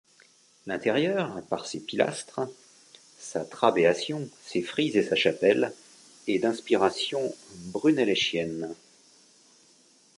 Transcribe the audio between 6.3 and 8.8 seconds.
d'inspiration brunelleschienne.